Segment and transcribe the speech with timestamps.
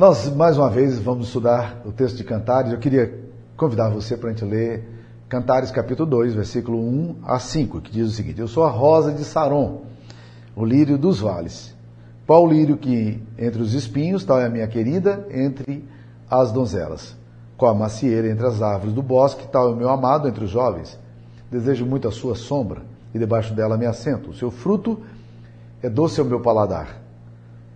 [0.00, 2.72] Nós, mais uma vez, vamos estudar o texto de Cantares.
[2.72, 3.22] Eu queria
[3.54, 4.88] convidar você para a gente ler
[5.28, 9.12] Cantares capítulo 2, versículo 1 a 5, que diz o seguinte: Eu sou a rosa
[9.12, 9.82] de Saron,
[10.56, 11.76] o lírio dos vales.
[12.26, 15.86] Qual lírio que entre os espinhos, tal é a minha querida, entre
[16.30, 17.14] as donzelas.
[17.58, 20.50] Qual a macieira entre as árvores do bosque, tal é o meu amado entre os
[20.50, 20.98] jovens.
[21.50, 22.80] Desejo muito a sua sombra,
[23.14, 24.30] e debaixo dela me assento.
[24.30, 24.98] O seu fruto
[25.82, 27.09] é doce ao meu paladar.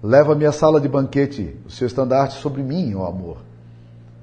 [0.05, 3.39] Leva-me à sala de banquete, o seu estandarte sobre mim, ó amor.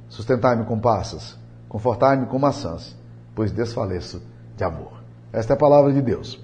[0.09, 1.35] Sustentai-me com passas,
[1.67, 2.95] confortai-me com maçãs,
[3.33, 4.21] pois desfaleço
[4.55, 5.01] de amor.
[5.33, 6.39] Esta é a palavra de Deus.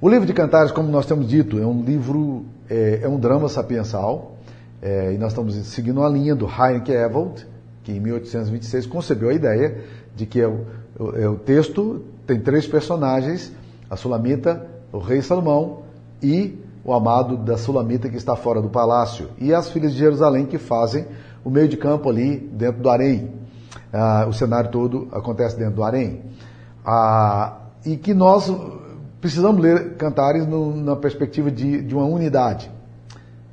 [0.00, 3.46] O livro de Cantares, como nós temos dito, é um livro, é, é um drama
[3.50, 4.38] sapiensal,
[4.80, 7.46] é, e nós estamos seguindo a linha do Heinrich Evold,
[7.84, 9.84] que em 1826 concebeu a ideia
[10.14, 10.64] de que é o,
[11.14, 13.52] é o texto tem três personagens,
[13.90, 15.82] a Sulamita, o rei Salomão
[16.22, 20.46] e o amado da Sulamita que está fora do palácio, e as filhas de Jerusalém
[20.46, 21.04] que fazem
[21.44, 23.32] o meio de campo ali dentro do harém.
[23.92, 26.22] Ah, o cenário todo acontece dentro do harém.
[26.84, 28.48] Ah, e que nós
[29.20, 32.70] precisamos ler Cantares no, na perspectiva de, de uma unidade.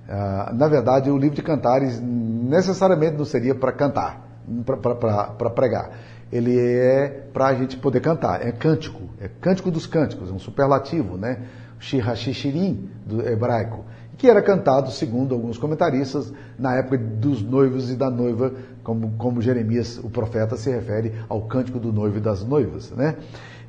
[0.07, 4.21] Uh, na verdade, o livro de Cantares necessariamente não seria para cantar,
[4.65, 5.91] para pregar.
[6.31, 10.39] Ele é para a gente poder cantar, é cântico, é cântico dos cânticos, é um
[10.39, 11.39] superlativo, né?
[11.83, 13.83] Shirashishirim, do hebraico,
[14.17, 18.53] que era cantado, segundo alguns comentaristas, na época dos noivos e da noiva,
[18.83, 23.17] como, como Jeremias, o profeta, se refere ao cântico do noivo e das noivas, né?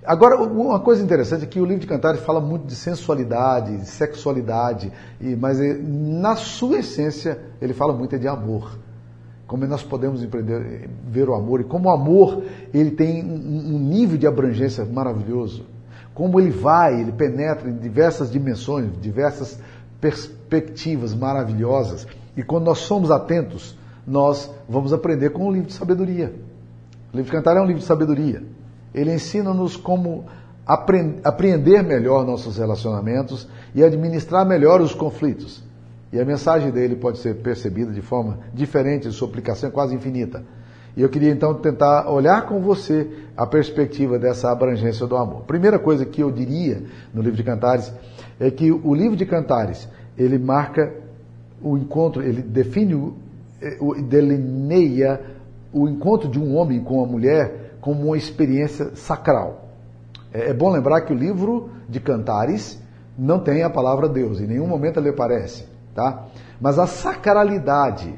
[0.07, 3.87] Agora, uma coisa interessante é que o livro de Cantares fala muito de sensualidade, de
[3.87, 4.93] sexualidade,
[5.41, 8.79] mas na sua essência ele fala muito de amor.
[9.47, 14.19] Como nós podemos empreender, ver o amor e como o amor ele tem um nível
[14.19, 15.74] de abrangência maravilhoso.
[16.15, 19.59] Como ele vai, ele penetra em diversas dimensões, diversas
[20.01, 22.07] perspectivas maravilhosas.
[22.37, 23.77] E quando nós somos atentos,
[24.07, 26.33] nós vamos aprender com o livro de sabedoria.
[27.13, 28.43] O livro de Cantares é um livro de sabedoria.
[28.95, 30.27] Ele ensina-nos como
[30.67, 35.63] apreender melhor nossos relacionamentos e administrar melhor os conflitos.
[36.13, 40.45] E a mensagem dele pode ser percebida de forma diferente, sua aplicação é quase infinita.
[40.97, 45.43] E eu queria então tentar olhar com você a perspectiva dessa abrangência do amor.
[45.43, 47.93] Primeira coisa que eu diria no livro de Cantares
[48.39, 50.93] é que o livro de Cantares, ele marca
[51.61, 53.15] o encontro, ele define, o,
[54.03, 55.21] delineia
[55.73, 59.69] o encontro de um homem com uma mulher como uma experiência sacral.
[60.33, 62.81] É, é bom lembrar que o livro de Cantares
[63.19, 66.27] não tem a palavra Deus, em nenhum momento ele aparece, tá?
[66.61, 68.15] Mas a sacralidade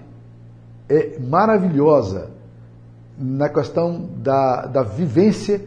[0.88, 2.35] é maravilhosa
[3.18, 5.60] na questão da, da vivência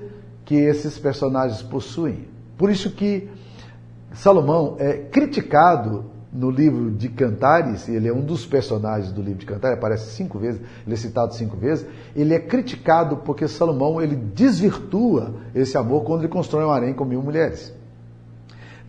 [0.45, 2.27] que esses personagens possuem.
[2.57, 3.29] Por isso que
[4.13, 9.45] Salomão é criticado no livro de Cantares, ele é um dos personagens do livro de
[9.45, 14.15] Cantares, aparece cinco vezes, ele é citado cinco vezes, ele é criticado porque Salomão ele
[14.15, 17.73] desvirtua esse amor quando ele constrói um harém com mil mulheres.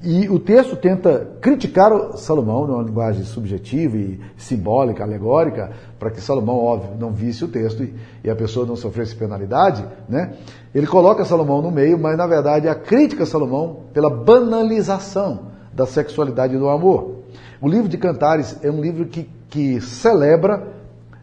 [0.03, 6.57] E o texto tenta criticar Salomão numa linguagem subjetiva e simbólica, alegórica, para que Salomão,
[6.57, 7.95] óbvio, não visse o texto e,
[8.25, 9.85] e, a pessoa não sofresse penalidade.
[10.09, 10.33] Né?
[10.75, 15.85] Ele coloca Salomão no meio, mas na verdade a crítica a Salomão pela banalização da
[15.85, 17.17] sexualidade e do amor.
[17.61, 20.67] O livro de Cantares é um livro que, que celebra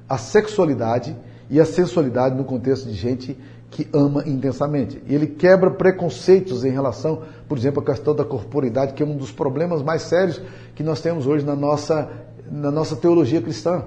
[0.08, 1.16] a sexualidade
[1.50, 3.36] e a sensualidade no contexto de gente
[3.70, 5.02] que ama intensamente.
[5.08, 9.18] E ele quebra preconceitos em relação, por exemplo, à questão da corporidade, que é um
[9.18, 10.42] dos problemas mais sérios
[10.76, 12.10] que nós temos hoje na nossa,
[12.50, 13.84] na nossa teologia cristã.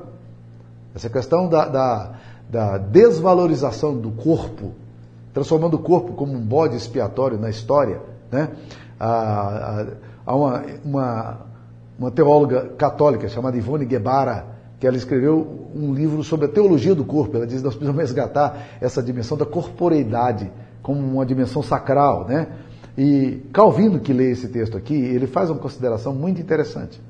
[0.95, 2.13] Essa questão da, da,
[2.49, 4.73] da desvalorização do corpo,
[5.33, 8.01] transformando o corpo como um bode expiatório na história.
[8.31, 8.51] Né?
[8.99, 9.87] Há,
[10.27, 11.51] há uma, uma
[12.01, 14.47] uma teóloga católica chamada Ivone Guevara,
[14.81, 17.37] que ela escreveu um livro sobre a teologia do corpo.
[17.37, 20.51] Ela diz que nós precisamos resgatar essa dimensão da corporeidade
[20.83, 22.49] como uma dimensão sacral, né?
[22.97, 27.01] E Calvino, que lê esse texto aqui, ele faz uma consideração muito interessante.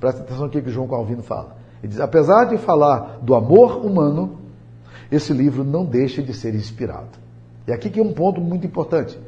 [0.00, 1.56] Presta atenção no que, João Calvino fala.
[1.82, 4.38] Ele diz, apesar de falar do amor humano,
[5.12, 7.18] esse livro não deixa de ser inspirado.
[7.68, 9.18] E aqui que é um ponto muito importante.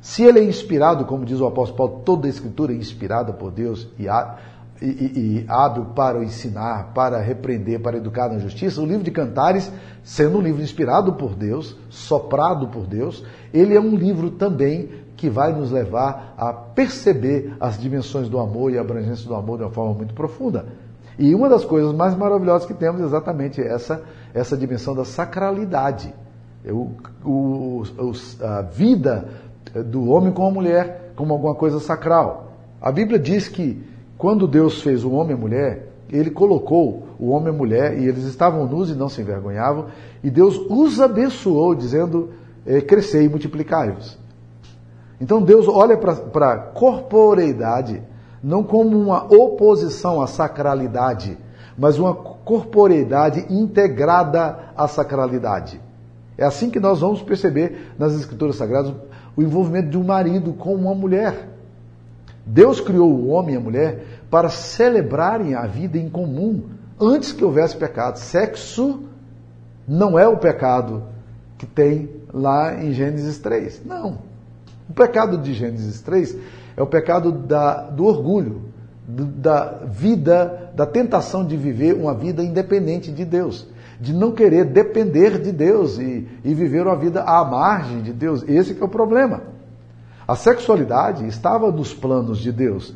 [0.00, 3.52] Se ele é inspirado, como diz o apóstolo Paulo, toda a escritura é inspirada por
[3.52, 4.08] Deus e,
[4.84, 9.70] e, e, hábil para ensinar, para repreender, para educar na justiça, o livro de Cantares,
[10.02, 13.24] sendo um livro inspirado por Deus, soprado por Deus,
[13.54, 18.72] ele é um livro também que vai nos levar a perceber as dimensões do amor
[18.72, 20.66] e a abrangência do amor de uma forma muito profunda.
[21.16, 24.02] E uma das coisas mais maravilhosas que temos é exatamente essa,
[24.34, 26.12] essa dimensão da sacralidade.
[26.64, 26.90] O,
[27.24, 27.82] o,
[28.40, 29.28] a vida
[29.86, 32.52] do homem com a mulher como alguma coisa sacral.
[32.80, 33.91] A Bíblia diz que
[34.22, 37.98] quando Deus fez o homem e a mulher, ele colocou o homem e a mulher,
[37.98, 39.86] e eles estavam nus e não se envergonhavam,
[40.22, 42.30] e Deus os abençoou, dizendo:
[42.64, 44.16] é, crescei e multiplicai-vos.
[45.20, 48.00] Então Deus olha para a corporeidade
[48.40, 51.36] não como uma oposição à sacralidade,
[51.76, 55.80] mas uma corporeidade integrada à sacralidade.
[56.38, 58.94] É assim que nós vamos perceber nas Escrituras Sagradas
[59.36, 61.51] o envolvimento de um marido com uma mulher.
[62.44, 66.64] Deus criou o homem e a mulher para celebrarem a vida em comum
[67.00, 68.18] antes que houvesse pecado.
[68.18, 69.04] Sexo
[69.86, 71.04] não é o pecado
[71.58, 73.82] que tem lá em Gênesis 3.
[73.84, 74.18] Não.
[74.88, 76.36] O pecado de Gênesis 3
[76.76, 78.62] é o pecado da, do orgulho,
[79.06, 83.68] da vida, da tentação de viver uma vida independente de Deus,
[84.00, 88.42] de não querer depender de Deus e, e viver uma vida à margem de Deus.
[88.48, 89.51] Esse é o problema.
[90.26, 92.94] A sexualidade estava nos planos de Deus.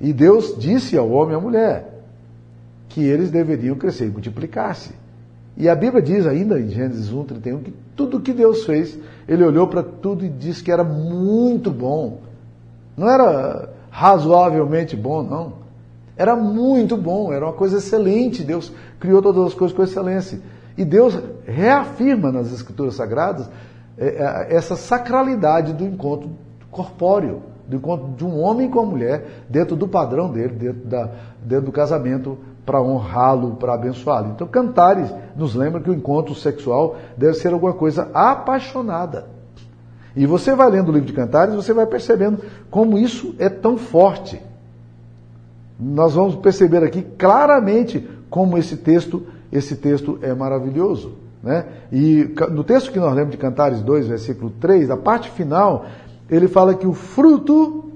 [0.00, 2.04] E Deus disse ao homem e à mulher
[2.88, 4.92] que eles deveriam crescer e multiplicar-se.
[5.56, 8.96] E a Bíblia diz ainda em Gênesis 1, 31 que tudo que Deus fez,
[9.26, 12.20] ele olhou para tudo e disse que era muito bom.
[12.96, 15.52] Não era razoavelmente bom, não.
[16.16, 18.44] Era muito bom, era uma coisa excelente.
[18.44, 20.40] Deus criou todas as coisas com excelência.
[20.76, 23.50] E Deus reafirma nas Escrituras Sagradas
[23.98, 26.30] essa sacralidade do encontro
[26.70, 31.10] corpóreo, do encontro de um homem com a mulher, dentro do padrão dele, dentro, da,
[31.42, 34.32] dentro do casamento, para honrá-lo, para abençoá-lo.
[34.34, 39.26] Então, Cantares nos lembra que o encontro sexual deve ser alguma coisa apaixonada.
[40.14, 42.40] E você vai lendo o livro de Cantares, você vai percebendo
[42.70, 44.40] como isso é tão forte.
[45.78, 51.27] Nós vamos perceber aqui claramente como esse texto, esse texto é maravilhoso.
[51.42, 51.66] Né?
[51.92, 55.86] E no texto que nós lemos de Cantares 2, versículo 3, a parte final,
[56.28, 57.90] ele fala que o fruto,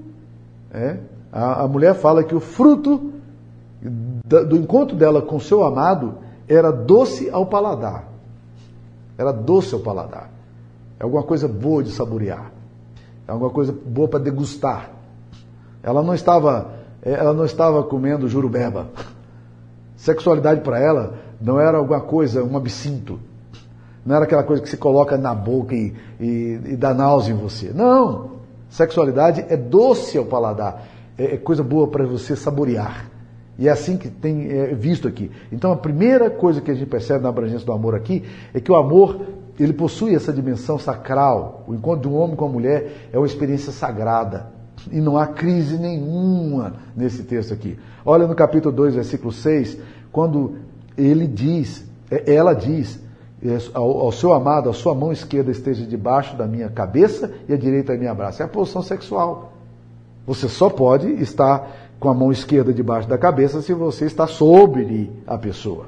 [0.71, 0.97] é,
[1.31, 3.11] a, a mulher fala que o fruto
[4.23, 6.15] do encontro dela com seu amado
[6.47, 8.07] era doce ao paladar.
[9.17, 10.29] Era doce ao paladar.
[10.99, 12.51] É alguma coisa boa de saborear.
[13.27, 14.89] É alguma coisa boa para degustar.
[15.81, 18.87] Ela não estava, ela não estava comendo jurubeba.
[19.97, 23.19] Sexualidade para ela não era alguma coisa, um absinto.
[24.05, 27.37] Não era aquela coisa que se coloca na boca e, e, e dá náusea em
[27.37, 27.71] você.
[27.73, 28.33] Não.
[28.69, 30.85] Sexualidade é doce ao paladar.
[31.17, 33.09] É, é coisa boa para você saborear.
[33.57, 35.29] E é assim que tem é, visto aqui.
[35.51, 38.23] Então a primeira coisa que a gente percebe na abrangência do amor aqui
[38.53, 39.21] é que o amor
[39.59, 41.63] ele possui essa dimensão sacral.
[41.67, 44.47] O encontro um homem com a mulher é uma experiência sagrada.
[44.91, 47.77] E não há crise nenhuma nesse texto aqui.
[48.03, 49.77] Olha no capítulo 2, versículo 6,
[50.11, 50.55] quando
[50.97, 53.03] ele diz, é, ela diz, é,
[53.73, 57.93] ao, seu amado, a sua mão esquerda esteja debaixo da minha cabeça e a direita
[57.93, 58.43] da minha braça.
[58.43, 59.53] É a posição sexual.
[60.25, 61.69] Você só pode estar
[61.99, 65.85] com a mão esquerda debaixo da cabeça se você está sobre a pessoa.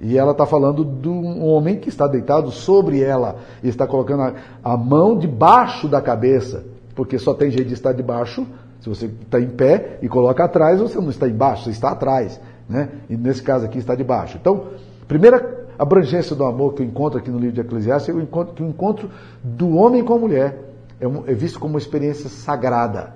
[0.00, 4.22] E ela está falando de um homem que está deitado sobre ela e está colocando
[4.22, 4.34] a,
[4.64, 8.46] a mão debaixo da cabeça, porque só tem jeito de estar debaixo
[8.82, 12.40] se você está em pé e coloca atrás, você não está embaixo, você está atrás.
[12.68, 12.88] Né?
[13.08, 14.36] E nesse caso aqui está debaixo.
[14.40, 14.64] Então,
[15.06, 15.38] primeira
[15.78, 18.66] abrangência do amor que eu encontro aqui no livro de Eclesiastes o encontro, que o
[18.66, 19.10] encontro
[19.42, 20.58] do homem com a mulher
[21.00, 23.14] é, é, visto como uma experiência sagrada.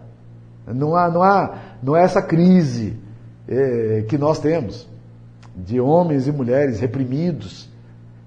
[0.67, 2.99] Não há, não há, não há essa crise
[3.47, 4.89] é, que nós temos
[5.57, 7.69] de homens e mulheres reprimidos,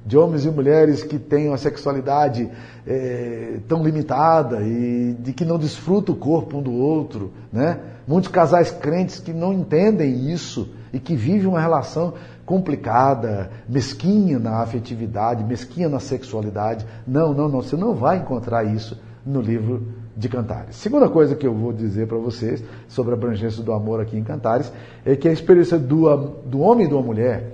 [0.06, 2.50] de homens e mulheres que têm uma sexualidade
[2.88, 7.80] é, tão limitada e de que não desfrutam o corpo um do outro, né?
[8.08, 12.14] Muitos casais crentes que não entendem isso e que vivem uma relação
[12.50, 16.84] complicada, mesquinha na afetividade, mesquinha na sexualidade.
[17.06, 19.86] Não, não, não, você não vai encontrar isso no livro
[20.18, 20.76] de Cantares.
[20.76, 24.24] Segunda coisa que eu vou dizer para vocês sobre a abrangência do amor aqui em
[24.24, 24.74] Cantares
[25.06, 26.10] é que a experiência do,
[26.44, 27.54] do homem e da mulher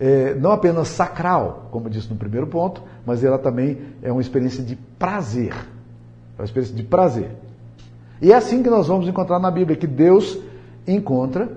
[0.00, 4.64] é não apenas sacral, como disse no primeiro ponto, mas ela também é uma experiência
[4.64, 5.54] de prazer.
[6.36, 7.30] É uma experiência de prazer.
[8.20, 10.36] E é assim que nós vamos encontrar na Bíblia, que Deus
[10.84, 11.48] encontra,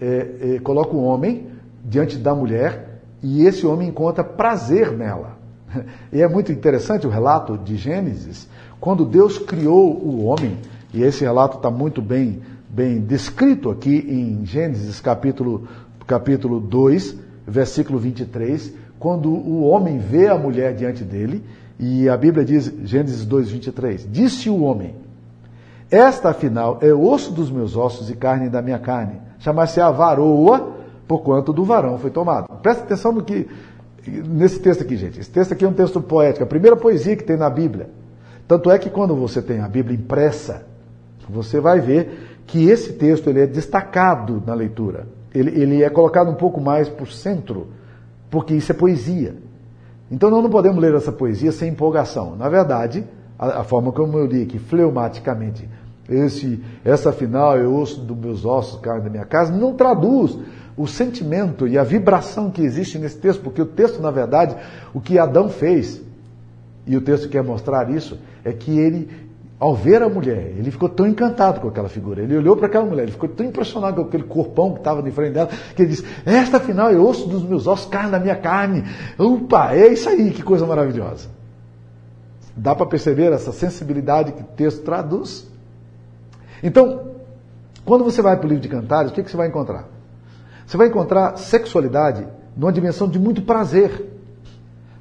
[0.00, 1.51] é, é, coloca o homem
[1.84, 5.38] diante da mulher e esse homem encontra prazer nela.
[6.12, 8.46] E é muito interessante o relato de Gênesis,
[8.78, 10.58] quando Deus criou o homem,
[10.92, 15.66] e esse relato está muito bem, bem descrito aqui em Gênesis capítulo,
[16.06, 21.42] capítulo 2, versículo 23, quando o homem vê a mulher diante dele,
[21.80, 24.94] e a Bíblia diz, Gênesis 2, 23, disse o homem,
[25.90, 30.81] esta afinal é osso dos meus ossos e carne da minha carne, chamar-se a varoa,
[31.12, 32.48] porquanto do varão foi tomado.
[32.62, 33.46] Presta atenção no que,
[34.06, 35.20] nesse texto aqui, gente.
[35.20, 37.90] Esse texto aqui é um texto poético, a primeira poesia que tem na Bíblia.
[38.48, 40.64] Tanto é que quando você tem a Bíblia impressa,
[41.28, 45.06] você vai ver que esse texto ele é destacado na leitura.
[45.34, 47.66] ele, ele é colocado um pouco mais por centro,
[48.30, 49.36] porque isso é poesia.
[50.10, 52.36] Então nós não podemos ler essa poesia sem empolgação.
[52.36, 53.04] Na verdade,
[53.38, 55.68] a, a forma como eu li aqui, fleumaticamente,
[56.08, 60.38] esse, essa final é osso dos meus ossos, carne da minha casa, não traduz
[60.76, 64.56] o sentimento e a vibração que existe nesse texto, porque o texto, na verdade,
[64.94, 66.00] o que Adão fez,
[66.86, 69.08] e o texto quer mostrar isso, é que ele,
[69.58, 72.22] ao ver a mulher, ele ficou tão encantado com aquela figura.
[72.22, 75.10] Ele olhou para aquela mulher, ele ficou tão impressionado com aquele corpão que estava de
[75.10, 78.36] frente dela, que ele disse: Esta afinal é osso dos meus ossos, carne da minha
[78.36, 78.84] carne.
[79.18, 81.28] Opa, é isso aí, que coisa maravilhosa.
[82.56, 85.48] Dá para perceber essa sensibilidade que o texto traduz?
[86.62, 87.12] Então,
[87.84, 89.91] quando você vai para o livro de Cantares, o que, que você vai encontrar?
[90.66, 92.26] Você vai encontrar sexualidade
[92.56, 94.10] numa dimensão de muito prazer.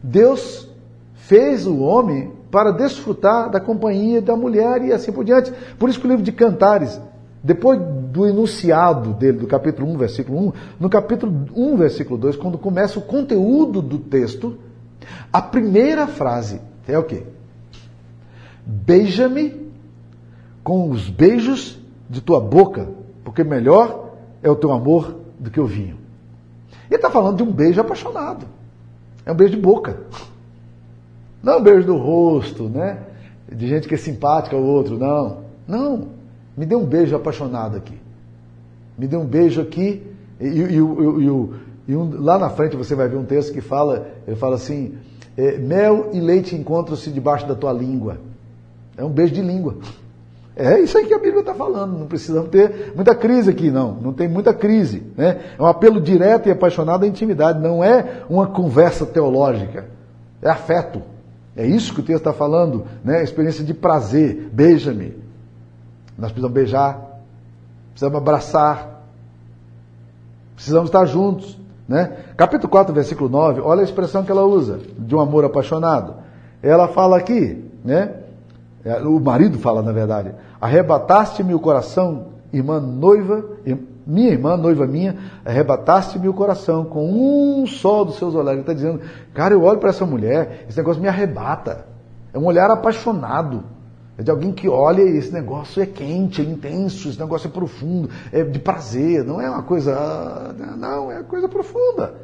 [0.01, 0.69] Deus
[1.13, 5.51] fez o homem para desfrutar da companhia da mulher e assim por diante.
[5.79, 6.99] Por isso que o livro de Cantares,
[7.41, 12.57] depois do enunciado dele, do capítulo 1, versículo 1, no capítulo 1, versículo 2, quando
[12.57, 14.57] começa o conteúdo do texto,
[15.31, 17.23] a primeira frase é o quê?
[18.65, 19.71] Beija-me
[20.63, 22.89] com os beijos de tua boca,
[23.23, 24.11] porque melhor
[24.43, 25.97] é o teu amor do que o vinho.
[26.87, 28.45] Ele está falando de um beijo apaixonado.
[29.25, 29.97] É um beijo de boca.
[31.41, 32.99] Não é um beijo do rosto, né?
[33.51, 35.39] De gente que é simpática ao outro, não.
[35.67, 36.07] Não.
[36.55, 37.97] Me dê um beijo apaixonado aqui.
[38.97, 40.03] Me dê um beijo aqui.
[40.39, 41.49] E, e, e,
[41.87, 44.95] e um, lá na frente você vai ver um texto que fala, ele fala assim,
[45.35, 48.19] é, mel e leite encontram-se debaixo da tua língua.
[48.95, 49.77] É um beijo de língua.
[50.55, 51.97] É isso aí que a Bíblia está falando.
[51.97, 53.93] Não precisamos ter muita crise aqui, não.
[53.93, 55.03] Não tem muita crise.
[55.15, 55.39] Né?
[55.57, 57.59] É um apelo direto e apaixonado à intimidade.
[57.59, 59.85] Não é uma conversa teológica.
[60.41, 61.01] É afeto.
[61.55, 63.23] É isso que o texto está falando, né?
[63.23, 64.49] Experiência de prazer.
[64.51, 65.17] Beija-me.
[66.17, 67.21] Nós precisamos beijar.
[67.91, 69.03] Precisamos abraçar.
[70.55, 71.61] Precisamos estar juntos.
[71.91, 72.15] Né?
[72.37, 76.15] Capítulo 4, versículo 9, olha a expressão que ela usa, de um amor apaixonado.
[76.63, 78.13] Ela fala aqui, né?
[78.83, 83.45] É, o marido fala, na verdade, arrebataste-me o coração, irmã noiva,
[84.05, 87.07] minha irmã, noiva minha, arrebataste-me o coração com
[87.61, 88.53] um só dos seus olhares.
[88.53, 89.01] Ele está dizendo,
[89.33, 91.85] cara, eu olho para essa mulher, esse negócio me arrebata.
[92.33, 93.63] É um olhar apaixonado.
[94.17, 97.51] É de alguém que olha e esse negócio é quente, é intenso, esse negócio é
[97.51, 100.53] profundo, é de prazer, não é uma coisa.
[100.77, 102.15] Não, é coisa profunda.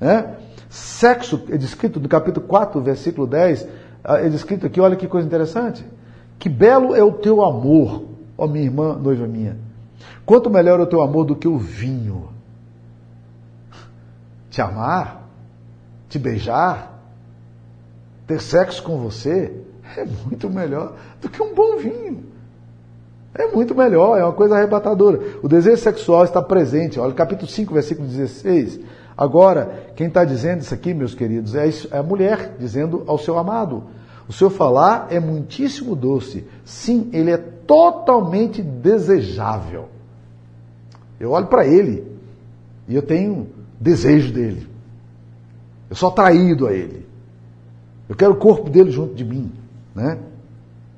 [0.00, 0.36] Né?
[0.68, 3.66] Sexo é descrito no capítulo 4, versículo 10
[4.04, 5.84] é descrito aqui, olha que coisa interessante.
[6.38, 8.04] Que belo é o teu amor,
[8.36, 9.56] ó minha irmã, noiva minha.
[10.24, 12.28] Quanto melhor é o teu amor do que o vinho.
[14.48, 15.28] Te amar,
[16.08, 16.98] te beijar,
[18.26, 19.52] ter sexo com você
[19.96, 22.24] é muito melhor do que um bom vinho.
[23.34, 25.20] É muito melhor, é uma coisa arrebatadora.
[25.42, 26.98] O desejo sexual está presente.
[26.98, 28.80] Olha, capítulo 5, versículo 16.
[29.20, 33.36] Agora, quem está dizendo isso aqui, meus queridos, é, é a mulher dizendo ao seu
[33.36, 33.84] amado:
[34.26, 36.46] o seu falar é muitíssimo doce.
[36.64, 39.90] Sim, ele é totalmente desejável.
[41.20, 42.02] Eu olho para ele
[42.88, 43.48] e eu tenho
[43.78, 44.66] desejo dele.
[45.90, 47.06] Eu sou atraído a ele.
[48.08, 49.52] Eu quero o corpo dele junto de mim,
[49.94, 50.18] né?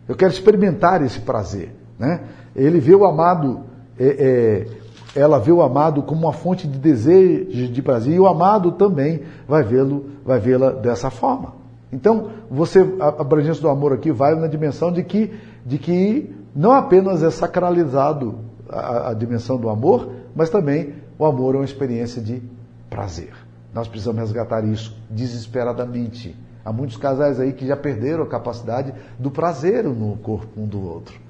[0.07, 2.23] Eu quero experimentar esse prazer, né?
[2.55, 3.65] Ele vê o amado
[3.99, 4.82] é, é,
[5.15, 9.23] ela vê o amado como uma fonte de desejo, de prazer, e o amado também
[9.47, 11.55] vai vê-lo, vai vê-la dessa forma.
[11.93, 15.31] Então, você, a abrangência do amor aqui vai na dimensão de que,
[15.65, 18.39] de que não apenas é sacralizado
[18.69, 22.43] a, a dimensão do amor, mas também o amor é uma experiência de
[22.89, 23.33] prazer.
[23.75, 26.35] Nós precisamos resgatar isso desesperadamente.
[26.65, 30.83] Há muitos casais aí que já perderam a capacidade do prazer no corpo um do
[30.83, 31.21] outro.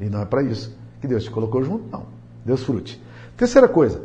[0.00, 2.13] E não é para isso que Deus te colocou junto, não.
[2.44, 3.02] Deus frute.
[3.36, 4.02] Terceira coisa,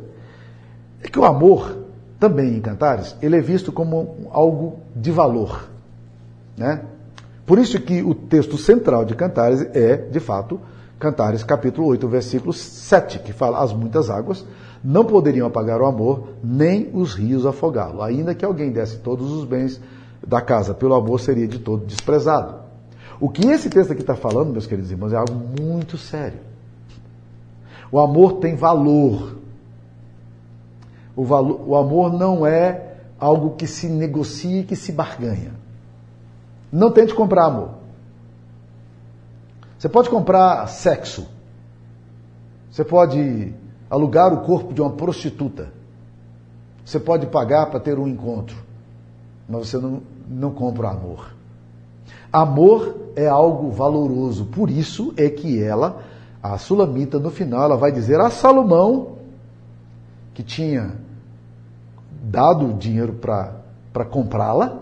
[1.02, 1.78] é que o amor,
[2.20, 5.70] também em Cantares, ele é visto como algo de valor.
[6.58, 6.82] Né?
[7.46, 10.60] Por isso que o texto central de Cantares é, de fato,
[11.00, 14.46] Cantares capítulo 8, versículo 7, que fala: As muitas águas
[14.84, 18.02] não poderiam apagar o amor, nem os rios afogá-lo.
[18.02, 19.80] Ainda que alguém desse todos os bens
[20.26, 22.56] da casa pelo amor, seria de todo desprezado.
[23.20, 26.49] O que esse texto aqui está falando, meus queridos irmãos, é algo muito sério.
[27.92, 29.38] O amor tem valor.
[31.16, 35.52] O, valor, o amor não é algo que se negocia e que se barganha.
[36.72, 37.72] Não tente comprar amor.
[39.78, 41.28] Você pode comprar sexo.
[42.72, 43.54] Você pode
[43.90, 45.74] alugar o corpo de uma prostituta.
[46.86, 48.58] Você pode pagar para ter um encontro.
[49.48, 51.34] Mas você não, não compra amor.
[52.32, 54.46] Amor é algo valoroso.
[54.46, 56.04] Por isso é que ela
[56.42, 59.18] a Sulamita, no final, ela vai dizer a Salomão
[60.34, 60.96] que tinha
[62.24, 64.80] dado dinheiro para comprá-la,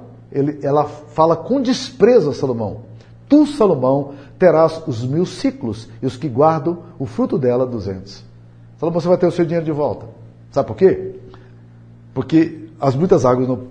[0.61, 2.81] ela fala com desprezo a Salomão:
[3.27, 8.23] Tu, Salomão, terás os mil ciclos e os que guardam o fruto dela, duzentos.
[8.77, 10.05] Salomão, você vai ter o seu dinheiro de volta.
[10.51, 11.15] Sabe por quê?
[12.13, 13.63] Porque as muitas águas não,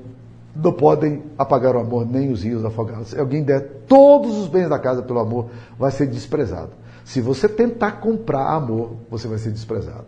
[0.55, 3.09] não podem apagar o amor, nem os rios afogados.
[3.09, 5.47] Se alguém der todos os bens da casa pelo amor,
[5.79, 6.71] vai ser desprezado.
[7.07, 10.07] Se você tentar comprar amor, você vai ser desprezado.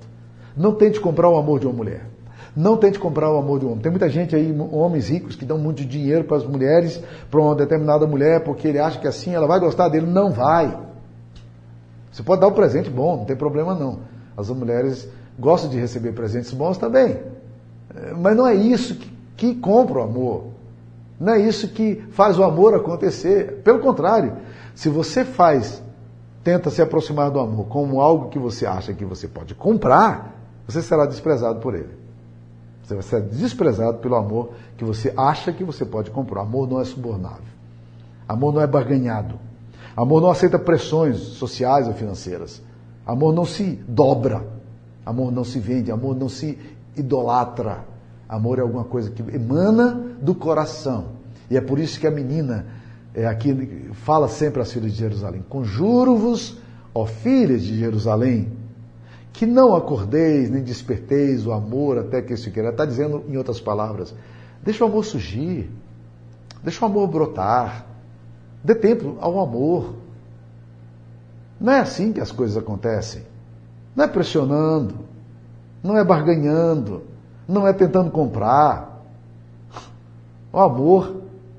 [0.57, 2.05] Não tente comprar o amor de uma mulher.
[2.57, 3.83] Não tente comprar o amor de um homem.
[3.83, 7.01] Tem muita gente aí, homens ricos, que dão muito dinheiro para as mulheres,
[7.31, 10.07] para uma determinada mulher, porque ele acha que assim ela vai gostar dele.
[10.07, 10.77] Não vai.
[12.11, 14.01] Você pode dar um presente bom, não tem problema não.
[14.37, 17.17] As mulheres gostam de receber presentes bons também.
[17.95, 20.47] É, mas não é isso que, que compra o amor.
[21.21, 23.61] Não é isso que faz o amor acontecer.
[23.63, 24.33] Pelo contrário,
[24.75, 25.81] se você faz,
[26.49, 30.35] tenta se aproximar do amor como algo que você acha que você pode comprar,
[30.67, 31.91] você será desprezado por ele.
[32.83, 36.41] Você vai ser desprezado pelo amor que você acha que você pode comprar.
[36.41, 37.45] Amor não é subornável.
[38.27, 39.39] Amor não é barganhado.
[39.95, 42.63] Amor não aceita pressões sociais ou financeiras.
[43.07, 44.47] Amor não se dobra.
[45.05, 45.93] Amor não se vende.
[45.93, 46.59] Amor não se
[46.97, 47.85] idolatra.
[48.27, 51.09] Amor é alguma coisa que emana do coração.
[51.51, 52.65] E é por isso que a menina
[53.19, 56.57] é, aqui fala sempre às filhas de Jerusalém: Conjuro-vos,
[56.95, 58.53] ó filhas de Jerusalém,
[59.33, 62.69] que não acordeis nem desperteis o amor até que isso queira.
[62.69, 64.15] Está dizendo, em outras palavras,
[64.63, 65.69] deixa o amor surgir,
[66.63, 67.87] deixa o amor brotar,
[68.63, 69.97] dê tempo ao amor.
[71.61, 73.25] Não é assim que as coisas acontecem.
[73.97, 74.95] Não é pressionando,
[75.83, 77.03] não é barganhando,
[77.49, 79.03] não é tentando comprar.
[80.53, 81.18] O amor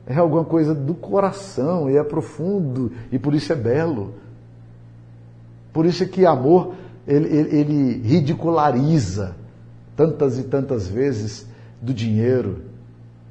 [0.09, 4.15] é alguma coisa do coração e é profundo e por isso é belo.
[5.71, 6.73] Por isso é que amor
[7.07, 9.35] ele, ele, ele ridiculariza
[9.95, 11.45] tantas e tantas vezes
[11.79, 12.63] do dinheiro.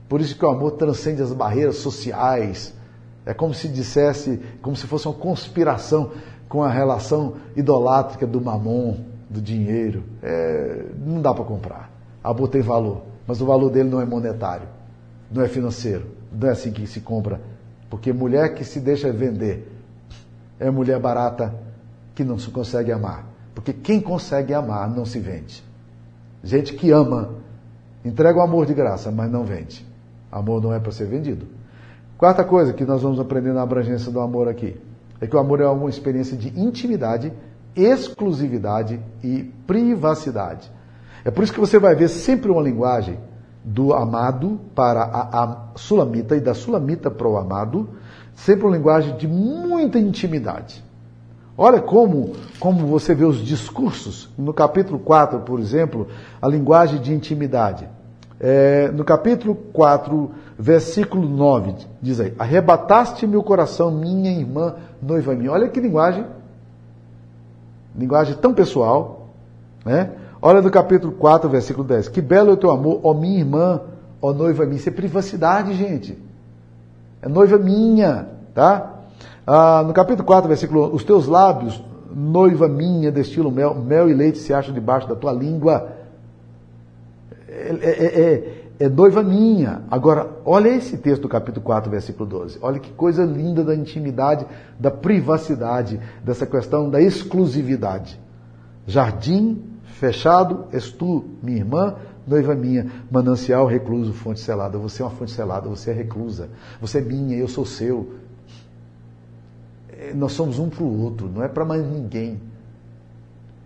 [0.09, 2.73] Por isso que o amor transcende as barreiras sociais.
[3.27, 6.13] É como se dissesse, como se fosse uma conspiração
[6.49, 8.99] com a relação idolátrica do mamon,
[9.29, 10.05] do dinheiro.
[10.23, 11.91] É, não dá para comprar.
[12.23, 14.69] Amor tem valor, mas o valor dele não é monetário,
[15.31, 16.18] não é financeiro.
[16.33, 17.41] Não é assim que se compra.
[17.89, 19.71] Porque mulher que se deixa vender
[20.59, 21.55] é mulher barata
[22.15, 23.25] que não se consegue amar.
[23.55, 25.63] Porque quem consegue amar não se vende.
[26.43, 27.35] Gente que ama,
[28.05, 29.87] entrega o amor de graça, mas não vende.
[30.31, 31.47] Amor não é para ser vendido.
[32.17, 34.77] Quarta coisa que nós vamos aprender na abrangência do amor aqui
[35.21, 37.33] é que o amor é uma experiência de intimidade,
[37.75, 40.71] exclusividade e privacidade.
[41.25, 43.19] É por isso que você vai ver sempre uma linguagem
[43.69, 47.89] do amado para a, a sulamita e da sulamita para o amado,
[48.35, 50.83] sempre uma linguagem de muita intimidade.
[51.57, 54.31] Olha como, como você vê os discursos.
[54.39, 56.09] No capítulo 4, por exemplo,
[56.41, 57.87] a linguagem de intimidade.
[58.41, 65.51] É, no capítulo 4, versículo 9, diz aí: Arrebataste meu coração, minha irmã, noiva minha.
[65.53, 66.25] Olha que linguagem.
[67.95, 69.29] Linguagem tão pessoal.
[69.85, 70.13] Né?
[70.41, 72.09] Olha no capítulo 4, versículo 10.
[72.09, 73.81] Que belo é o teu amor, ó minha irmã,
[74.23, 74.77] ó noiva minha.
[74.77, 76.17] Isso é privacidade, gente.
[77.21, 78.95] É noiva minha, tá?
[79.45, 81.83] Ah, no capítulo 4, versículo 1, os teus lábios,
[82.15, 85.93] noiva minha, destilo mel, mel e leite se acham debaixo da tua língua.
[87.49, 89.83] É, é, é, é, noiva minha.
[89.91, 92.59] Agora, olha esse texto do capítulo 4, versículo 12.
[92.63, 94.47] Olha que coisa linda da intimidade,
[94.79, 98.21] da privacidade, dessa questão da exclusividade.
[98.87, 104.79] Jardim fechado, és tu, minha irmã, noiva minha, manancial recluso, fonte selada.
[104.79, 106.49] Você é uma fonte selada, você é reclusa.
[106.81, 108.15] Você é minha, eu sou seu.
[109.91, 112.41] É, nós somos um para o outro, não é para mais ninguém.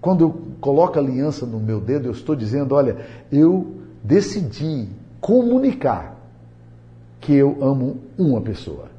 [0.01, 2.97] Quando eu coloco a aliança no meu dedo, eu estou dizendo: olha,
[3.31, 4.89] eu decidi
[5.21, 6.17] comunicar
[7.21, 8.91] que eu amo uma pessoa.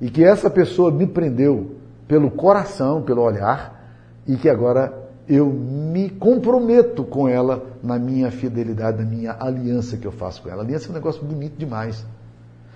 [0.00, 1.76] E que essa pessoa me prendeu
[2.08, 3.80] pelo coração, pelo olhar,
[4.26, 10.06] e que agora eu me comprometo com ela na minha fidelidade, na minha aliança que
[10.06, 10.62] eu faço com ela.
[10.62, 12.04] aliança é um negócio bonito demais.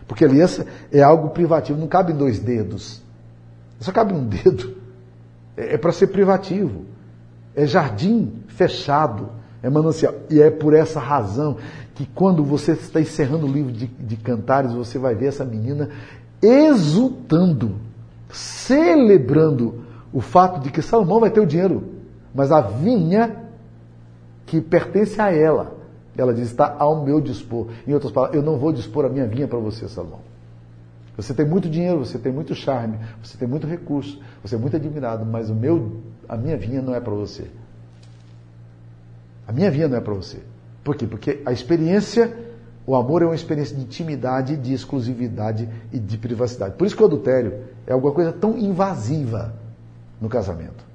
[0.07, 3.03] Porque aliança é algo privativo, não cabe em dois dedos.
[3.81, 4.77] Só cabe um dedo.
[5.57, 6.85] É, é para ser privativo.
[7.55, 9.29] É jardim fechado.
[9.63, 10.15] É manancial.
[10.31, 11.57] E é por essa razão
[11.95, 15.89] que quando você está encerrando o livro de, de cantares, você vai ver essa menina
[16.41, 17.77] exultando,
[18.31, 19.83] celebrando
[20.13, 21.96] o fato de que Salomão vai ter o dinheiro,
[22.37, 23.35] mas a vinha
[24.45, 25.75] que pertence a ela,
[26.17, 27.69] ela diz, está ao meu dispor.
[27.87, 30.21] Em outras palavras, eu não vou dispor a minha vinha para você, Salomão.
[31.17, 34.77] Você tem muito dinheiro, você tem muito charme, você tem muito recurso, você é muito
[34.77, 37.47] admirado, mas o meu, a minha vinha não é para você.
[39.49, 40.41] A minha vinha não é para você.
[40.85, 41.07] Por quê?
[41.07, 42.37] Porque a experiência,
[42.87, 46.75] o amor é uma experiência de intimidade, de exclusividade e de privacidade.
[46.77, 49.55] Por isso que o adultério é alguma coisa tão invasiva
[50.21, 50.86] no casamento.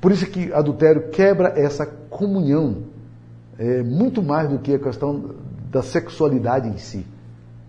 [0.00, 2.84] Por isso que adultério quebra essa comunhão,
[3.58, 5.34] é, muito mais do que a questão
[5.70, 7.04] da sexualidade em si.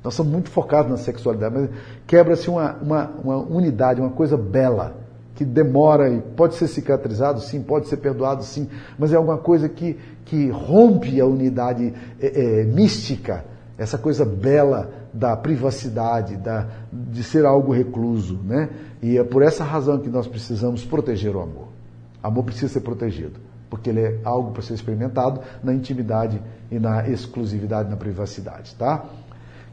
[0.04, 1.70] Nós somos muito focados na sexualidade, mas
[2.08, 4.96] quebra-se uma, uma, uma unidade, uma coisa bela,
[5.36, 9.68] que demora e pode ser cicatrizado, sim, pode ser perdoado, sim, mas é alguma coisa
[9.68, 13.46] que, que rompe a unidade é, é, mística,
[13.78, 18.40] essa coisa bela da privacidade, da, de ser algo recluso.
[18.44, 18.70] Né?
[19.02, 21.79] E é por essa razão que nós precisamos proteger o amor.
[22.22, 27.08] Amor precisa ser protegido, porque ele é algo para ser experimentado na intimidade e na
[27.08, 29.06] exclusividade, na privacidade, tá?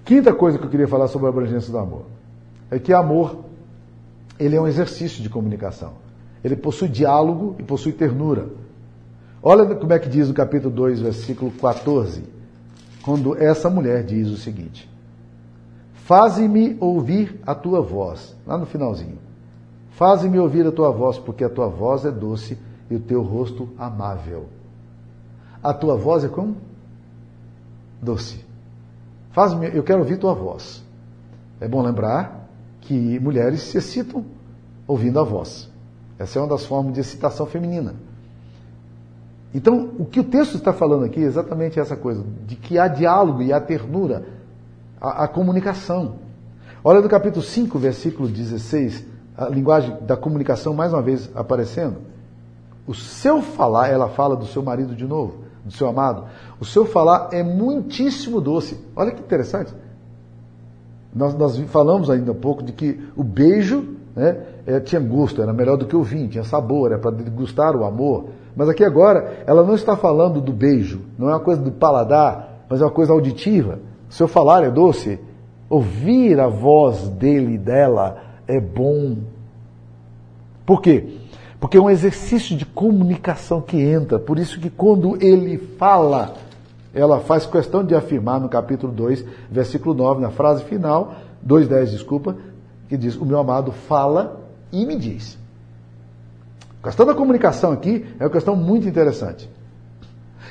[0.04, 2.04] Quinta coisa que eu queria falar sobre a abrangência do amor
[2.70, 3.44] é que amor
[4.38, 5.94] ele é um exercício de comunicação.
[6.44, 8.48] Ele possui diálogo e possui ternura.
[9.42, 12.22] Olha como é que diz o capítulo 2, versículo 14,
[13.02, 14.88] quando essa mulher diz o seguinte:
[15.94, 19.18] Faze-me ouvir a tua voz, lá no finalzinho.
[19.96, 22.58] Faze-me ouvir a tua voz, porque a tua voz é doce
[22.90, 24.44] e o teu rosto amável.
[25.62, 26.58] A tua voz é como?
[28.02, 28.44] Doce.
[29.30, 30.84] Faz-me, eu quero ouvir tua voz.
[31.58, 32.46] É bom lembrar
[32.82, 34.22] que mulheres se excitam
[34.86, 35.70] ouvindo a voz.
[36.18, 37.94] Essa é uma das formas de excitação feminina.
[39.54, 42.86] Então, o que o texto está falando aqui é exatamente essa coisa, de que há
[42.86, 44.26] diálogo e há ternura,
[45.00, 46.16] a comunicação.
[46.84, 51.96] Olha do capítulo 5, versículo 16, a linguagem da comunicação mais uma vez aparecendo.
[52.86, 56.24] O seu falar, ela fala do seu marido de novo, do seu amado.
[56.60, 58.78] O seu falar é muitíssimo doce.
[58.94, 59.74] Olha que interessante.
[61.14, 65.52] Nós, nós falamos ainda um pouco de que o beijo né, é, tinha gosto, era
[65.52, 68.26] melhor do que o vinho, tinha sabor, era para degustar o amor.
[68.54, 72.64] Mas aqui agora, ela não está falando do beijo, não é uma coisa do paladar,
[72.68, 73.78] mas é uma coisa auditiva.
[74.08, 75.18] O seu falar é doce.
[75.68, 79.18] Ouvir a voz dele e dela é bom.
[80.64, 81.18] Por quê?
[81.58, 84.18] Porque é um exercício de comunicação que entra.
[84.18, 86.34] Por isso que quando ele fala,
[86.94, 91.14] ela faz questão de afirmar no capítulo 2, versículo 9, na frase final,
[91.46, 92.36] 2,10, desculpa,
[92.88, 94.40] que diz: O meu amado fala
[94.72, 95.38] e me diz.
[96.82, 99.50] A questão da comunicação aqui é uma questão muito interessante.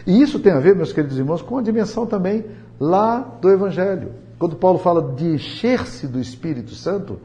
[0.05, 2.45] E isso tem a ver, meus queridos irmãos, com a dimensão também
[2.79, 4.11] lá do Evangelho.
[4.37, 7.19] Quando Paulo fala de encher-se do Espírito Santo,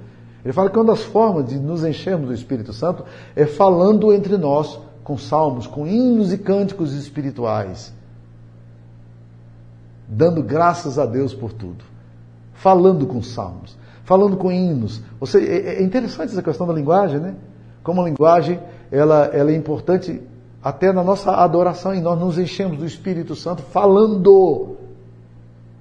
[0.45, 3.05] ele fala que uma das formas de nos enchermos do Espírito Santo
[3.37, 7.93] é falando entre nós com salmos, com hinos e cânticos espirituais,
[10.09, 11.85] dando graças a Deus por tudo,
[12.55, 15.03] falando com salmos, falando com hinos.
[15.27, 17.35] Seja, é, é interessante essa questão da linguagem, né?
[17.83, 20.23] Como a linguagem ela, ela é importante
[20.63, 24.77] até na nossa adoração e nós nos enchemos do Espírito Santo falando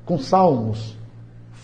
[0.06, 0.99] com salmos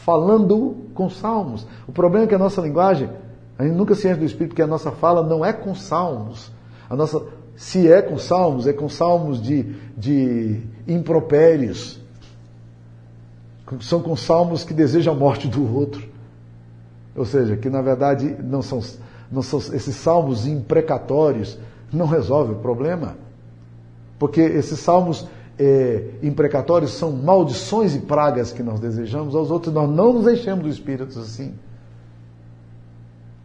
[0.06, 1.66] falando com salmos.
[1.88, 3.10] O problema é que a nossa linguagem,
[3.58, 6.52] a gente nunca se enche do Espírito, porque a nossa fala não é com salmos.
[6.88, 9.64] A nossa, se é com salmos, é com salmos de,
[9.98, 12.00] de impropérios.
[13.82, 16.08] São com salmos que desejam a morte do outro.
[17.16, 18.80] Ou seja, que na verdade não são,
[19.32, 21.58] não são esses salmos imprecatórios
[21.92, 23.16] não resolvem o problema.
[24.20, 29.90] Porque esses salmos é, imprecatórios são maldições e pragas que nós desejamos aos outros, nós
[29.90, 31.54] não nos enchemos do Espírito assim.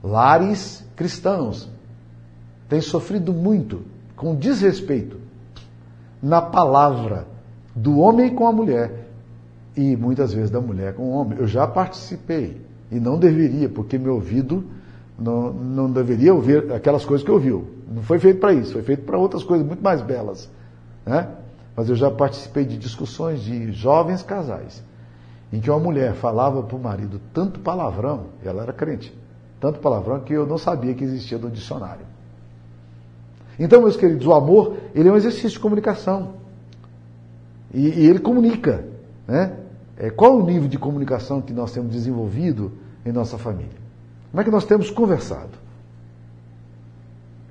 [0.03, 1.68] Lares cristãos
[2.68, 3.83] têm sofrido muito
[4.16, 5.18] com desrespeito
[6.23, 7.27] na palavra
[7.75, 9.09] do homem com a mulher
[9.77, 11.38] e muitas vezes da mulher com o homem.
[11.38, 14.64] Eu já participei e não deveria, porque meu ouvido
[15.18, 17.66] não, não deveria ouvir aquelas coisas que ouviu.
[17.88, 20.51] Não foi feito para isso, foi feito para outras coisas muito mais belas.
[21.07, 21.29] Né?
[21.81, 24.85] Mas eu já participei de discussões de jovens casais,
[25.51, 29.19] em que uma mulher falava para o marido tanto palavrão, ela era crente,
[29.59, 32.05] tanto palavrão que eu não sabia que existia no dicionário.
[33.59, 36.35] Então, meus queridos, o amor, ele é um exercício de comunicação.
[37.73, 38.85] E, e ele comunica.
[39.27, 39.57] Né?
[39.97, 42.73] É, qual o nível de comunicação que nós temos desenvolvido
[43.07, 43.81] em nossa família?
[44.31, 45.53] Como é que nós temos conversado?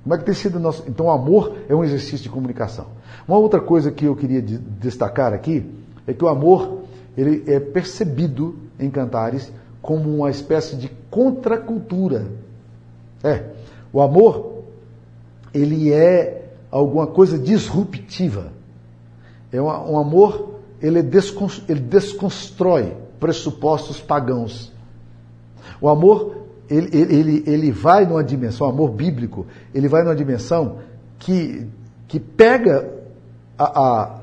[0.10, 0.84] Como é que tem sido nosso.
[0.88, 2.88] Então, o amor é um exercício de comunicação.
[3.28, 5.64] Uma outra coisa que eu queria destacar aqui
[6.08, 6.80] é que o amor
[7.16, 12.26] ele é percebido em Cantares como uma espécie de contracultura.
[13.24, 13.52] É,
[13.94, 14.64] o amor
[15.54, 18.52] ele é alguma coisa disruptiva.
[19.52, 24.74] É um, um amor ele, desconstrói, ele desconstrói pressupostos pagãos.
[25.80, 30.78] O amor ele, ele, ele vai numa dimensão, amor bíblico, ele vai numa dimensão
[31.18, 31.68] que,
[32.08, 32.90] que pega
[33.58, 34.20] a, a,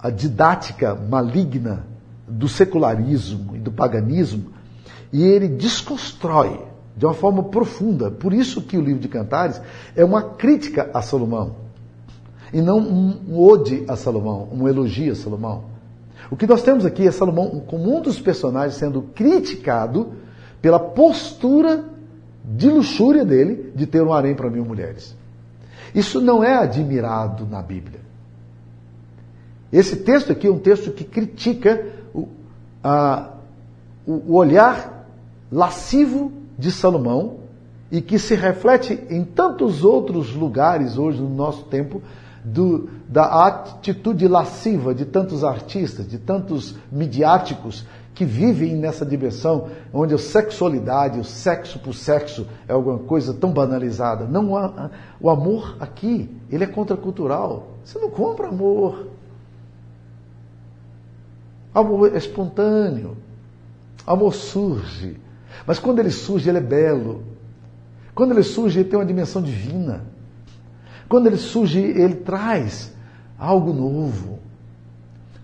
[0.00, 1.86] a didática maligna
[2.26, 4.52] do secularismo e do paganismo
[5.12, 6.60] e ele desconstrói
[6.96, 8.10] de uma forma profunda.
[8.10, 9.60] Por isso que o livro de Cantares
[9.94, 11.56] é uma crítica a Salomão
[12.52, 15.64] e não um ode a Salomão, um elogio a Salomão.
[16.30, 20.12] O que nós temos aqui é Salomão como um dos personagens sendo criticado
[20.64, 21.84] pela postura
[22.42, 25.14] de luxúria dele de ter um harém para mil mulheres.
[25.94, 28.00] Isso não é admirado na Bíblia.
[29.70, 32.28] Esse texto aqui é um texto que critica o,
[32.82, 33.34] a,
[34.06, 35.06] o olhar
[35.52, 37.40] lascivo de Salomão
[37.92, 42.00] e que se reflete em tantos outros lugares hoje no nosso tempo
[42.42, 50.14] do, da atitude lasciva de tantos artistas, de tantos midiáticos que vivem nessa dimensão onde
[50.14, 54.24] a sexualidade, o sexo por sexo é alguma coisa tão banalizada.
[54.24, 57.70] Não há, o amor aqui, ele é contracultural.
[57.84, 59.08] Você não compra amor.
[61.74, 63.16] Amor é espontâneo.
[64.06, 65.16] Amor surge.
[65.66, 67.24] Mas quando ele surge, ele é belo.
[68.14, 70.04] Quando ele surge, ele tem uma dimensão divina.
[71.08, 72.92] Quando ele surge, ele traz
[73.36, 74.38] algo novo.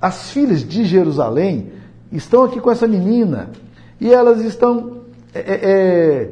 [0.01, 1.80] As filhas de Jerusalém
[2.13, 3.51] estão aqui com essa menina
[4.01, 4.99] e elas estão
[5.35, 6.31] é, é, é,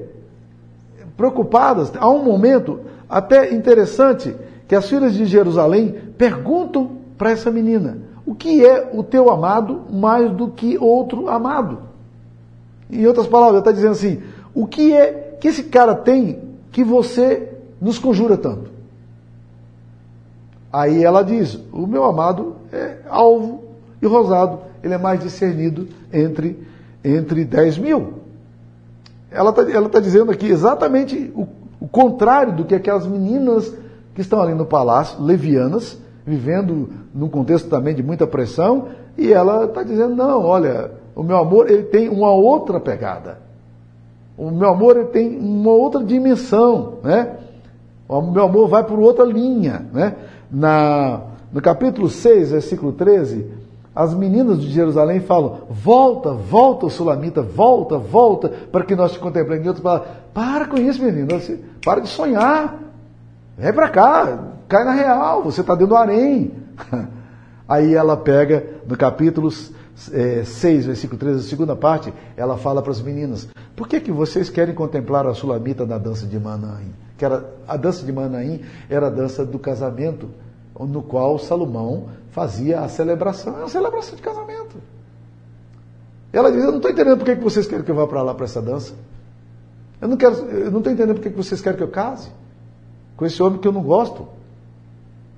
[1.17, 1.93] preocupadas.
[1.97, 4.35] Há um momento até interessante
[4.67, 9.83] que as filhas de Jerusalém perguntam para essa menina: o que é o teu amado
[9.91, 11.79] mais do que outro amado?
[12.91, 14.23] Em outras palavras, está dizendo assim:
[14.55, 16.41] o que é que esse cara tem
[16.73, 18.71] que você nos conjura tanto?
[20.73, 23.65] Aí ela diz: o meu amado é alvo
[24.03, 26.59] e rosado ele é mais discernido entre,
[27.05, 28.15] entre 10 mil.
[29.31, 31.47] Ela está ela tá dizendo aqui exatamente o,
[31.81, 33.73] o contrário do que aquelas meninas
[34.15, 39.65] que estão ali no palácio, levianas, vivendo num contexto também de muita pressão, e ela
[39.65, 43.39] está dizendo, não, olha, o meu amor ele tem uma outra pegada.
[44.37, 47.37] O meu amor ele tem uma outra dimensão, né?
[48.09, 50.15] O meu amor vai por outra linha, né?
[50.51, 51.21] Na,
[51.53, 53.47] no capítulo 6, versículo 13,
[53.99, 59.65] as meninas de Jerusalém falam: volta, volta, Sulamita, volta, volta, para que nós te contemplemos.
[59.65, 61.27] E outros falam: para com isso, menino,
[61.85, 62.79] para de sonhar,
[63.57, 66.53] vem para cá, cai na real, você está dentro do harém.
[67.69, 69.51] Aí ela pega no capítulo
[70.13, 74.13] é, 6, versículo 13, a segunda parte, ela fala para as meninas: por que, que
[74.13, 76.93] vocês querem contemplar a Sulamita na dança de Manaim?
[77.17, 80.29] Que era, a dança de Manaim era a dança do casamento,
[80.79, 83.57] no qual Salomão fazia a celebração.
[83.57, 84.77] É uma celebração de casamento.
[86.33, 88.35] Ela diz: Eu não estou entendendo por que vocês querem que eu vá para lá
[88.35, 88.95] para essa dança.
[90.01, 92.31] Eu não quero, eu não estou entendendo por que vocês querem que eu case
[93.17, 94.29] com esse homem que eu não gosto.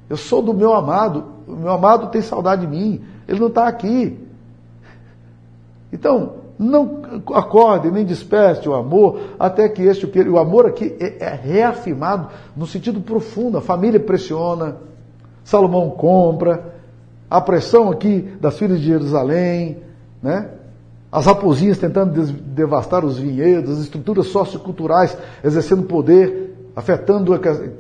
[0.09, 3.67] Eu sou do meu amado, o meu amado tem saudade de mim, ele não está
[3.67, 4.19] aqui.
[5.93, 7.01] Então, não
[7.33, 12.67] acorde nem desperte o amor até que este o amor aqui é, é reafirmado no
[12.67, 13.57] sentido profundo.
[13.57, 14.77] A família pressiona,
[15.45, 16.75] Salomão compra,
[17.31, 19.79] a pressão aqui das filhas de Jerusalém,
[20.23, 20.51] né?
[21.13, 27.33] as raposinhas tentando devastar os vinhedos, as estruturas socioculturais exercendo poder, afetando,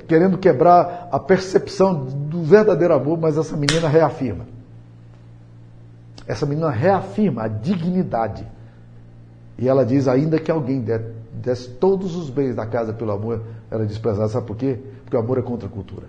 [0.09, 4.46] querendo quebrar a percepção do verdadeiro amor, mas essa menina reafirma.
[6.27, 8.46] Essa menina reafirma a dignidade.
[9.59, 10.85] E ela diz: ainda que alguém
[11.33, 14.29] desse todos os bens da casa pelo amor, ela desprezada.
[14.29, 14.79] Sabe por quê?
[15.05, 16.07] Porque o amor é contra a cultura.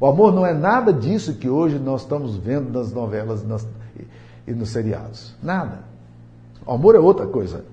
[0.00, 3.66] O amor não é nada disso que hoje nós estamos vendo nas novelas nas,
[4.46, 5.34] e nos seriados.
[5.42, 5.80] Nada.
[6.64, 7.64] O amor é outra coisa.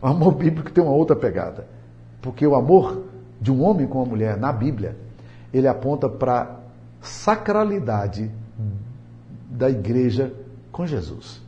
[0.00, 1.66] O amor bíblico tem uma outra pegada.
[2.20, 3.04] Porque o amor
[3.40, 4.96] de um homem com uma mulher na Bíblia,
[5.52, 6.56] ele aponta para a
[7.00, 8.30] sacralidade
[9.50, 10.32] da igreja
[10.70, 11.40] com Jesus.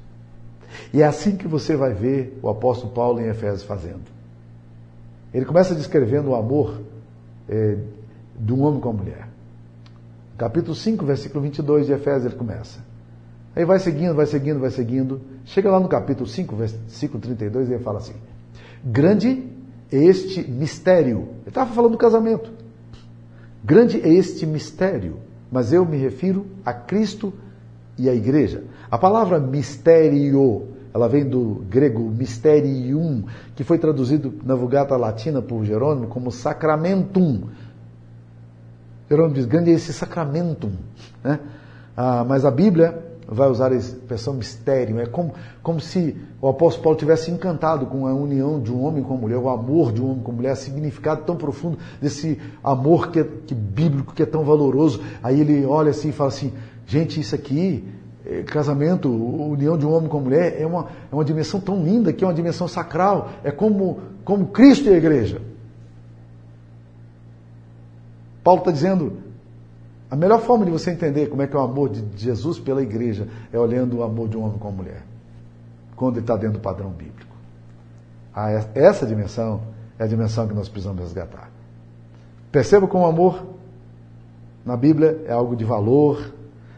[0.92, 4.04] E é assim que você vai ver o apóstolo Paulo em Efésios fazendo.
[5.32, 6.80] Ele começa descrevendo o amor
[7.48, 7.78] é,
[8.38, 9.28] de um homem com a mulher.
[10.36, 12.78] Capítulo 5, versículo 22 de Efésios, ele começa.
[13.54, 15.20] Aí vai seguindo, vai seguindo, vai seguindo.
[15.46, 18.12] Chega lá no capítulo 5, versículo 32, e ele fala assim:
[18.84, 19.48] Grande
[19.90, 21.28] é este mistério.
[21.40, 22.50] Ele estava falando do casamento.
[23.64, 25.16] Grande é este mistério,
[25.50, 27.32] mas eu me refiro a Cristo
[27.98, 28.64] e a igreja.
[28.90, 35.64] A palavra mistério, ela vem do grego mysterium, que foi traduzido na Vulgata Latina por
[35.64, 37.48] Jerônimo como sacramentum,
[39.08, 40.70] Jerônimo diz, grande é esse sacramento.
[41.22, 41.38] Né?
[41.96, 45.00] Ah, mas a Bíblia vai usar a expressão mistério.
[45.00, 49.02] É como, como se o apóstolo Paulo tivesse encantado com a união de um homem
[49.02, 52.38] com a mulher, o amor de um homem com a mulher, significado tão profundo desse
[52.62, 55.00] amor que é que bíblico, que é tão valoroso.
[55.22, 56.52] Aí ele olha assim e fala assim,
[56.86, 57.84] gente, isso aqui
[58.24, 62.12] eh, casamento, união de um homem com mulher, é uma, é uma dimensão tão linda
[62.12, 63.30] que é uma dimensão sacral.
[63.42, 65.40] É como, como Cristo e a igreja.
[68.46, 69.14] Paulo está dizendo,
[70.08, 72.80] a melhor forma de você entender como é que é o amor de Jesus pela
[72.80, 75.02] igreja é olhando o amor de um homem com uma mulher.
[75.96, 77.34] Quando ele está dentro do padrão bíblico.
[78.32, 79.62] Ah, essa dimensão
[79.98, 81.50] é a dimensão que nós precisamos resgatar.
[82.52, 83.44] Perceba como o amor
[84.64, 86.32] na Bíblia é algo de valor,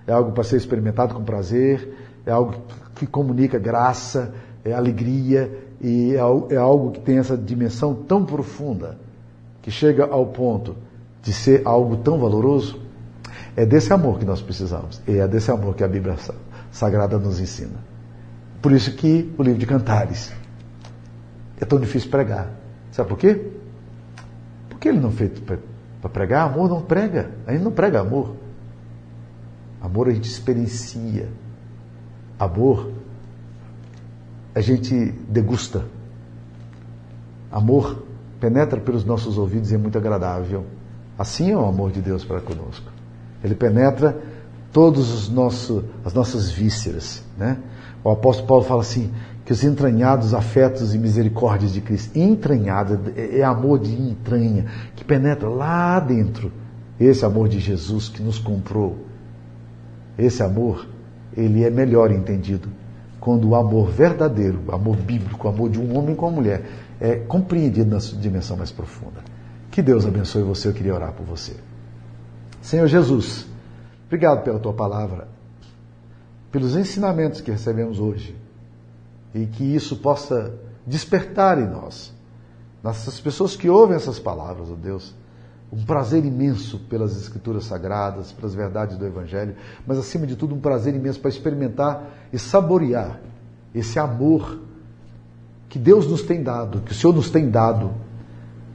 [0.07, 1.87] é algo para ser experimentado com prazer,
[2.25, 2.55] é algo
[2.95, 4.33] que comunica graça,
[4.65, 8.99] é alegria e é, é algo que tem essa dimensão tão profunda
[9.61, 10.88] que chega ao ponto
[11.23, 12.81] de ser algo tão valoroso,
[13.57, 15.01] é desse amor que nós precisamos.
[15.07, 16.17] E é desse amor que a Bíblia
[16.71, 17.79] Sagrada nos ensina.
[18.63, 20.33] Por isso que o livro de Cantares
[21.61, 22.51] é tão difícil pregar.
[22.93, 23.51] Sabe por quê?
[24.69, 26.49] Porque ele não é feito para pregar.
[26.49, 27.31] Amor não prega.
[27.47, 28.37] A gente não prega amor.
[29.81, 31.29] Amor a gente experiencia.
[32.39, 32.93] Amor
[34.55, 34.95] a gente
[35.29, 35.85] degusta.
[37.51, 38.05] Amor
[38.41, 40.65] penetra pelos nossos ouvidos e é muito agradável.
[41.19, 42.91] Assim é o amor de Deus para conosco.
[43.43, 44.17] Ele penetra
[44.73, 47.25] todas os nossos, as nossas vísceras.
[47.37, 47.59] Né?
[48.05, 49.13] O apóstolo Paulo fala assim,
[49.45, 55.05] que os entranhados afetos e misericórdias de Cristo, entranhado, é, é amor de entranha, que
[55.05, 56.53] penetra lá dentro.
[57.01, 58.99] Esse amor de Jesus que nos comprou.
[60.17, 60.87] Esse amor,
[61.37, 62.69] ele é melhor entendido
[63.21, 66.63] quando o amor verdadeiro, o amor bíblico, o amor de um homem com uma mulher,
[67.01, 69.28] é compreendido na sua dimensão mais profunda.
[69.79, 71.55] Que Deus abençoe você, eu queria orar por você.
[72.61, 73.47] Senhor Jesus,
[74.07, 75.29] obrigado pela tua palavra,
[76.51, 78.35] pelos ensinamentos que recebemos hoje
[79.33, 80.53] e que isso possa
[80.85, 82.13] despertar em nós,
[82.83, 85.15] nessas pessoas que ouvem essas palavras, ó oh Deus,
[85.73, 89.55] um prazer imenso pelas Escrituras Sagradas, pelas verdades do Evangelho,
[89.87, 93.21] mas acima de tudo um prazer imenso para experimentar e saborear
[93.73, 94.59] esse amor
[95.69, 97.95] que Deus nos tem dado, que o Senhor nos tem dado,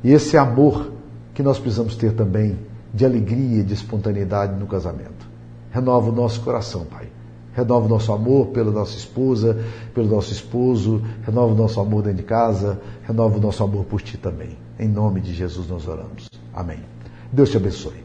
[0.02, 0.93] e esse amor
[1.34, 2.58] que nós precisamos ter também
[2.94, 5.28] de alegria, de espontaneidade no casamento.
[5.72, 7.08] Renova o nosso coração, Pai.
[7.54, 9.58] Renova o nosso amor pela nossa esposa,
[9.94, 14.02] pelo nosso esposo, renova o nosso amor dentro de casa, renova o nosso amor por
[14.02, 14.58] Ti também.
[14.80, 16.30] Em nome de Jesus nós oramos.
[16.54, 16.80] Amém.
[17.32, 18.03] Deus te abençoe.